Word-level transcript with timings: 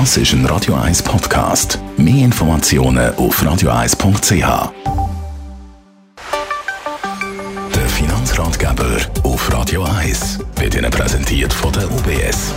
Das 0.00 0.16
ist 0.16 0.32
ein 0.32 0.44
Radio 0.46 0.74
1 0.74 1.04
Podcast. 1.04 1.78
Mehr 1.96 2.24
Informationen 2.24 3.14
auf 3.14 3.40
radio1.ch. 3.40 4.72
Der 7.72 7.88
Finanzratgeber 7.88 8.96
auf 9.22 9.52
Radio 9.52 9.84
1 9.84 10.40
wird 10.56 10.74
Ihnen 10.74 10.90
präsentiert 10.90 11.52
von 11.52 11.72
der 11.72 11.88
UBS. 11.88 12.52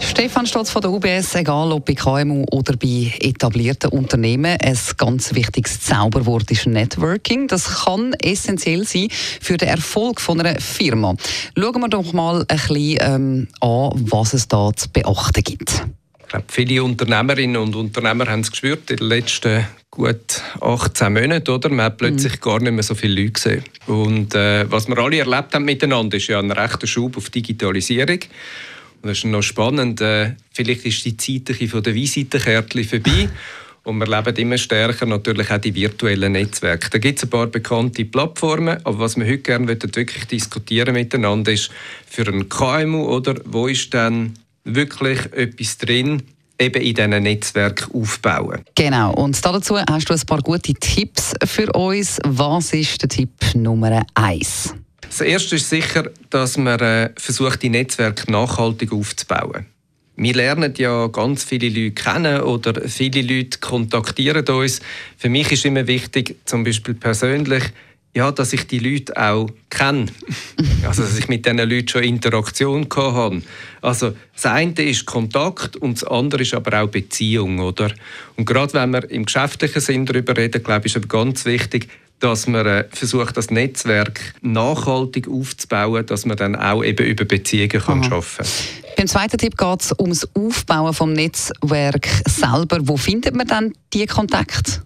Stefan 0.00 0.44
Stotz 0.44 0.70
von 0.70 0.82
der 0.82 0.90
UBS, 0.90 1.36
egal 1.36 1.70
ob 1.70 1.84
bei 1.84 1.94
KMU 1.94 2.44
oder 2.50 2.76
bei 2.76 3.14
etablierten 3.20 3.90
Unternehmen, 3.90 4.58
ein 4.60 4.78
ganz 4.96 5.34
wichtiges 5.34 5.82
Zauberwort 5.82 6.50
ist 6.50 6.66
Networking. 6.66 7.46
Das 7.46 7.84
kann 7.84 8.12
essentiell 8.14 8.84
sein 8.84 9.06
für 9.40 9.56
den 9.56 9.68
Erfolg 9.68 10.20
von 10.20 10.40
einer 10.40 10.60
Firma. 10.60 11.14
Schauen 11.56 11.80
wir 11.80 11.88
doch 11.88 12.12
mal 12.12 12.40
ein 12.40 12.46
bisschen 12.46 12.98
ähm, 13.02 13.48
an, 13.60 13.90
was 14.10 14.34
es 14.34 14.48
da 14.48 14.72
zu 14.74 14.88
beachten 14.88 15.44
gibt. 15.44 15.86
Glaube, 16.36 16.52
viele 16.52 16.84
Unternehmerinnen 16.84 17.56
und 17.56 17.74
Unternehmer 17.74 18.26
haben 18.26 18.40
es 18.40 18.50
gespürt 18.50 18.90
in 18.90 18.98
den 18.98 19.08
letzten 19.08 19.66
gut 19.90 20.42
18 20.60 21.10
Monaten. 21.10 21.50
Oder? 21.50 21.70
Man 21.70 21.86
hat 21.86 21.96
plötzlich 21.96 22.34
mhm. 22.34 22.40
gar 22.40 22.60
nicht 22.60 22.72
mehr 22.72 22.82
so 22.82 22.94
viele 22.94 23.22
Leute 23.22 23.32
gesehen. 23.32 23.64
Und 23.86 24.34
äh, 24.34 24.70
was 24.70 24.86
wir 24.86 24.98
alle 24.98 25.20
erlebt 25.20 25.54
haben 25.54 25.64
miteinander, 25.64 26.18
ist 26.18 26.26
ja 26.26 26.38
ein 26.38 26.50
rechter 26.50 26.86
Schub 26.86 27.16
auf 27.16 27.30
Digitalisierung. 27.30 28.18
Und 29.00 29.08
das 29.08 29.18
ist 29.18 29.24
noch 29.24 29.40
spannend. 29.40 30.02
Äh, 30.02 30.34
vielleicht 30.52 30.84
ist 30.84 31.06
die 31.06 31.16
Zeit 31.16 31.56
von 31.70 31.82
der 31.82 31.94
Visitenkärtchen 31.94 32.84
vorbei. 32.84 33.30
Und 33.84 33.96
wir 33.98 34.06
leben 34.06 34.36
immer 34.36 34.58
stärker 34.58 35.06
natürlich 35.06 35.50
auch 35.50 35.58
die 35.58 35.74
virtuellen 35.74 36.32
Netzwerke. 36.32 36.90
Da 36.90 36.98
gibt 36.98 37.18
es 37.18 37.24
ein 37.24 37.30
paar 37.30 37.46
bekannte 37.46 38.04
Plattformen, 38.04 38.76
aber 38.84 38.98
was 38.98 39.16
wir 39.16 39.24
heute 39.24 39.38
gerne 39.38 39.68
wirklich 39.68 40.26
diskutieren 40.26 40.92
miteinander 40.92 41.52
ist, 41.52 41.70
für 42.06 42.26
ein 42.26 42.50
KMU, 42.50 43.06
oder, 43.06 43.36
wo 43.46 43.68
ist 43.68 43.94
denn 43.94 44.34
wirklich 44.66 45.20
etwas 45.32 45.78
drin, 45.78 46.22
eben 46.58 46.82
in 46.82 46.94
diesen 46.94 47.22
Netzwerk 47.22 47.88
aufbauen. 47.92 48.62
Genau, 48.74 49.12
und 49.14 49.42
dazu 49.44 49.78
hast 49.78 50.08
du 50.10 50.14
ein 50.14 50.26
paar 50.26 50.42
gute 50.42 50.74
Tipps 50.74 51.34
für 51.44 51.72
uns. 51.72 52.18
Was 52.24 52.72
ist 52.72 53.02
der 53.02 53.08
Tipp 53.08 53.30
Nummer 53.54 54.04
eins? 54.14 54.74
Das 55.00 55.20
erste 55.20 55.56
ist 55.56 55.70
sicher, 55.70 56.10
dass 56.30 56.56
man 56.56 56.80
äh, 56.80 57.10
versucht, 57.16 57.62
die 57.62 57.70
Netzwerke 57.70 58.30
nachhaltig 58.30 58.92
aufzubauen. 58.92 59.66
Wir 60.16 60.34
lernen 60.34 60.72
ja 60.78 61.08
ganz 61.08 61.44
viele 61.44 61.68
Leute 61.68 61.90
kennen 61.92 62.40
oder 62.40 62.88
viele 62.88 63.20
Leute 63.20 63.58
kontaktieren 63.60 64.48
uns. 64.48 64.80
Für 65.18 65.28
mich 65.28 65.52
ist 65.52 65.66
immer 65.66 65.86
wichtig, 65.86 66.36
zum 66.46 66.64
Beispiel 66.64 66.94
persönlich, 66.94 67.64
ja, 68.16 68.32
dass 68.32 68.54
ich 68.54 68.66
die 68.66 68.78
Leute 68.78 69.16
auch 69.16 69.48
kenne. 69.70 70.06
Also, 70.86 71.02
dass 71.02 71.18
ich 71.18 71.26
mit 71.28 71.44
diesen 71.44 71.58
Leuten 71.58 71.88
schon 71.88 72.04
Interaktion 72.04 72.86
hatte. 72.94 73.42
Also, 73.82 74.14
das 74.34 74.46
eine 74.46 74.72
ist 74.82 75.04
Kontakt 75.04 75.76
und 75.76 76.00
das 76.00 76.04
andere 76.04 76.42
ist 76.42 76.54
aber 76.54 76.80
auch 76.80 76.86
Beziehung, 76.86 77.58
oder? 77.58 77.90
Und 78.36 78.44
gerade 78.44 78.72
wenn 78.74 78.90
wir 78.90 79.10
im 79.10 79.24
geschäftlichen 79.24 79.80
Sinn 79.80 80.06
darüber 80.06 80.36
reden, 80.36 80.62
glaube 80.62 80.86
ich, 80.86 80.94
ist 80.94 80.96
aber 80.96 81.08
ganz 81.08 81.44
wichtig, 81.44 81.88
dass 82.20 82.46
man 82.46 82.66
äh, 82.66 82.84
versucht, 82.90 83.36
das 83.36 83.50
Netzwerk 83.50 84.20
nachhaltig 84.42 85.28
aufzubauen, 85.28 86.06
dass 86.06 86.24
man 86.24 86.36
dann 86.36 86.54
auch 86.54 86.84
eben 86.84 87.04
über 87.04 87.24
Beziehungen 87.24 87.68
kann 87.68 88.04
Aha. 88.04 88.14
arbeiten 88.14 88.36
kann. 88.36 88.46
Beim 88.96 89.06
zweiten 89.08 89.38
Tipp 89.38 89.58
geht 89.58 89.82
es 89.82 89.92
ums 89.98 90.28
Aufbauen 90.34 90.92
des 90.92 91.16
Netzwerks 91.16 92.22
selber. 92.28 92.78
Wo 92.82 92.96
findet 92.96 93.34
man 93.34 93.46
dann 93.46 93.72
diese 93.92 94.06
Kontakte? 94.06 94.85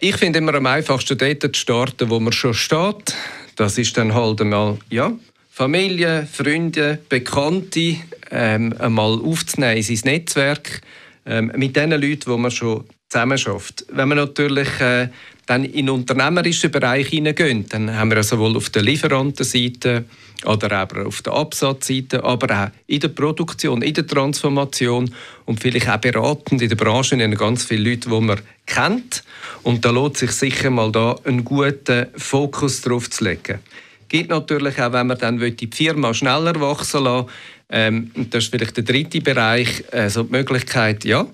Ich 0.00 0.16
finde 0.16 0.40
immer 0.40 0.54
am 0.54 0.66
einfachsten 0.66 1.16
dort 1.16 1.42
zu 1.42 1.60
starten, 1.60 2.10
wo 2.10 2.20
man 2.20 2.32
schon 2.32 2.54
steht. 2.54 3.14
Das 3.56 3.78
ist 3.78 3.96
dann 3.96 4.14
halt 4.14 4.40
einmal, 4.40 4.78
ja, 4.90 5.12
Familie, 5.50 6.26
Freunde, 6.30 6.98
Bekannte 7.08 7.96
ähm, 8.30 8.74
einmal 8.78 9.20
aufzunehmen 9.20 9.76
in 9.76 9.82
sein 9.82 10.00
Netzwerk 10.04 10.80
ähm, 11.26 11.52
mit 11.54 11.76
den 11.76 11.90
Leuten, 11.92 12.26
wo 12.26 12.36
man 12.36 12.50
schon 12.50 12.84
zusammen 13.14 13.38
schafft. 13.38 13.86
Wenn 13.92 14.08
man 14.08 14.18
natürlich 14.18 14.80
äh, 14.80 15.08
dann 15.46 15.64
in 15.64 15.86
den 15.86 15.90
unternehmerischen 15.90 16.70
Bereich 16.70 17.08
hineingehen, 17.08 17.66
dann 17.68 17.94
haben 17.94 18.10
wir 18.10 18.22
sowohl 18.24 18.56
auf 18.56 18.70
der 18.70 18.82
Lieferantenseite 18.82 20.04
oder 20.44 20.72
aber 20.72 21.06
auf 21.06 21.22
der 21.22 21.32
Absatzseite, 21.32 22.24
aber 22.24 22.64
auch 22.64 22.70
in 22.88 23.00
der 23.00 23.08
Produktion, 23.08 23.82
in 23.82 23.94
der 23.94 24.06
Transformation 24.06 25.14
und 25.44 25.60
vielleicht 25.60 25.88
auch 25.88 25.98
beratend 25.98 26.60
in 26.60 26.68
der 26.68 26.76
Branche 26.76 27.14
in 27.14 27.34
ganz 27.36 27.64
viele 27.64 27.90
Leute, 27.90 28.08
die 28.10 28.20
man 28.20 28.40
kennt. 28.66 29.22
Und 29.62 29.84
da 29.84 29.90
lohnt 29.90 30.16
sich 30.16 30.32
sicher 30.32 30.70
mal 30.70 30.90
da 30.90 31.16
einen 31.24 31.44
guten 31.44 32.08
Fokus 32.16 32.80
drauf 32.80 33.08
zu 33.10 33.24
legen. 33.24 33.60
Gibt 34.08 34.30
natürlich 34.30 34.80
auch, 34.80 34.92
wenn 34.92 35.06
man 35.06 35.18
dann 35.18 35.38
die 35.38 35.70
Firma 35.72 36.12
schneller 36.12 36.60
wachsen 36.60 37.04
lassen 37.04 37.28
ähm, 37.70 38.10
das 38.30 38.44
ist 38.44 38.50
vielleicht 38.50 38.76
der 38.76 38.84
dritte 38.84 39.20
Bereich, 39.20 39.82
also 39.90 40.22
die 40.24 40.32
Möglichkeit, 40.32 41.04
ja, 41.04 41.26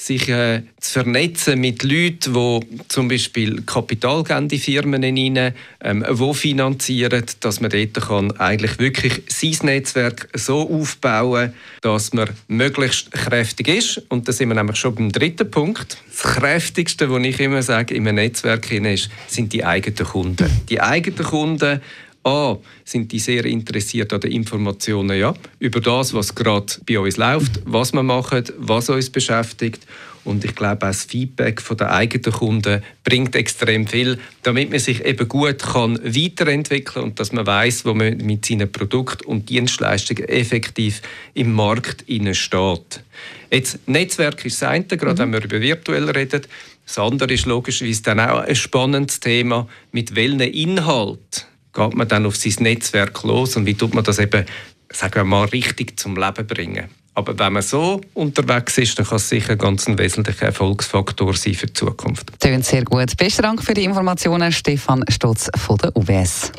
sich 0.00 0.28
äh, 0.28 0.62
zu 0.80 0.92
vernetzen 0.92 1.60
mit 1.60 1.82
Leuten, 1.82 2.32
die 2.32 2.60
zum 2.86 3.08
Beispiel 3.08 3.62
Kapital 3.62 4.22
geben, 4.22 4.48
die 4.48 4.58
Firmen 4.58 5.02
hinein, 5.02 5.54
ähm, 5.82 6.04
wo 6.08 6.32
finanzieren, 6.32 7.24
dass 7.40 7.60
man 7.60 7.70
dort 7.70 7.94
kann 7.94 8.30
eigentlich 8.38 8.78
wirklich 8.78 9.22
sein 9.28 9.56
Netzwerk 9.62 10.28
so 10.34 10.70
aufbauen 10.70 11.52
dass 11.80 12.12
man 12.12 12.28
möglichst 12.48 13.10
kräftig 13.12 13.68
ist. 13.68 14.02
Und 14.08 14.28
da 14.28 14.32
sind 14.32 14.48
wir 14.48 14.54
nämlich 14.54 14.76
schon 14.76 14.94
beim 14.94 15.10
dritten 15.10 15.50
Punkt. 15.50 15.98
Das 16.10 16.34
Kräftigste, 16.34 17.10
was 17.10 17.22
ich 17.22 17.40
immer 17.40 17.62
sage, 17.62 17.94
in 17.94 18.06
einem 18.06 18.16
Netzwerk 18.16 18.70
ist, 18.70 19.10
sind 19.26 19.52
die 19.52 19.64
eigenen 19.64 20.06
Kunden. 20.06 20.50
Die 20.68 20.80
eigenen 20.80 21.24
Kunden 21.24 21.80
A, 22.28 22.58
sind 22.84 23.10
die 23.10 23.18
sehr 23.18 23.44
interessiert 23.46 24.12
an 24.12 24.20
den 24.20 24.32
Informationen 24.32 25.18
ja, 25.18 25.34
über 25.58 25.80
das, 25.80 26.12
was 26.12 26.34
gerade 26.34 26.74
bei 26.86 26.98
uns 26.98 27.16
läuft, 27.16 27.60
was 27.64 27.92
wir 27.92 28.02
machen, 28.02 28.44
was 28.58 28.90
uns 28.90 29.10
beschäftigt. 29.10 29.86
Und 30.24 30.44
ich 30.44 30.54
glaube, 30.54 30.86
auch 30.86 30.90
das 30.90 31.04
Feedback 31.04 31.62
von 31.62 31.78
den 31.78 31.86
eigenen 31.86 32.32
Kunden 32.32 32.82
bringt 33.02 33.34
extrem 33.34 33.86
viel, 33.86 34.18
damit 34.42 34.68
man 34.68 34.78
sich 34.78 35.02
eben 35.06 35.26
gut 35.26 35.60
kann 35.60 35.98
weiterentwickeln 36.04 37.02
und 37.02 37.18
dass 37.18 37.32
man 37.32 37.46
weiß, 37.46 37.86
wo 37.86 37.94
man 37.94 38.18
mit 38.18 38.44
seinen 38.44 38.70
Produkten 38.70 39.24
und 39.24 39.48
Dienstleistungen 39.48 40.28
effektiv 40.28 41.00
im 41.32 41.54
Markt 41.54 42.04
steht. 42.32 43.02
Jetzt, 43.50 43.88
Netzwerk 43.88 44.44
ist 44.44 44.60
das 44.60 44.68
eine, 44.68 44.84
gerade 44.84 45.14
mhm. 45.14 45.32
wenn 45.32 45.40
wir 45.40 45.44
über 45.44 45.60
virtuell 45.62 46.10
reden. 46.10 46.42
Das 46.84 46.98
andere 46.98 47.32
ist 47.32 47.46
logischerweise 47.46 48.02
dann 48.02 48.20
auch 48.20 48.40
ein 48.40 48.54
spannendes 48.54 49.20
Thema, 49.20 49.66
mit 49.92 50.14
welchen 50.14 50.40
Inhalt 50.40 51.47
geht 51.78 51.94
man 51.94 52.08
dann 52.08 52.26
auf 52.26 52.36
sein 52.36 52.54
Netzwerk 52.60 53.22
los 53.22 53.56
und 53.56 53.64
wie 53.64 53.74
tut 53.74 53.94
man 53.94 54.02
das 54.02 54.18
eben, 54.18 54.44
sagen 54.92 55.14
wir 55.14 55.24
mal, 55.24 55.44
richtig 55.46 55.98
zum 55.98 56.16
Leben 56.16 56.46
bringen. 56.46 56.88
Aber 57.14 57.38
wenn 57.38 57.52
man 57.52 57.62
so 57.62 58.00
unterwegs 58.14 58.78
ist, 58.78 58.98
dann 58.98 59.06
kann 59.06 59.16
es 59.16 59.28
sicher 59.28 59.56
ganz 59.56 59.88
ein 59.88 59.98
wesentlicher 59.98 60.46
Erfolgsfaktor 60.46 61.34
sein 61.34 61.54
für 61.54 61.66
die 61.66 61.72
Zukunft. 61.72 62.38
Tönt 62.40 62.64
sehr 62.64 62.84
gut. 62.84 63.16
Besten 63.16 63.42
Dank 63.42 63.62
für 63.62 63.74
die 63.74 63.84
Informationen, 63.84 64.52
Stefan 64.52 65.04
Stotz 65.08 65.50
von 65.56 65.76
der 65.78 65.96
UBS. 65.96 66.52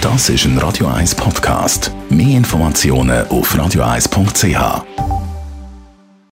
Das 0.00 0.28
ist 0.28 0.44
ein 0.44 0.58
Radio 0.58 0.88
1 0.88 1.14
Podcast. 1.14 1.92
Mehr 2.10 2.36
Informationen 2.36 3.26
auf 3.28 3.54
radio1.ch. 3.54 5.01